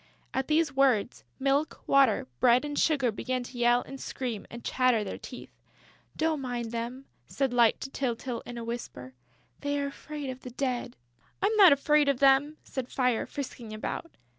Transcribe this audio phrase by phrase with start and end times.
[0.33, 5.03] At these words, Milk, Water, Bread and Sugar began to yell and scream and chatter
[5.03, 5.51] their teeth.
[6.17, 9.13] "Don't mind them," said Light to Tyltyl, in a whisper.
[9.59, 10.95] "They are afraid of the Dead."
[11.39, 14.09] "I'm not afraid of them!" said Fire, frisking about.